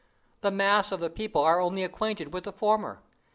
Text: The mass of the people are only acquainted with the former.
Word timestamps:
The 0.41 0.49
mass 0.49 0.91
of 0.91 0.99
the 0.99 1.11
people 1.11 1.43
are 1.43 1.61
only 1.61 1.83
acquainted 1.83 2.33
with 2.33 2.45
the 2.45 2.51
former. 2.51 3.03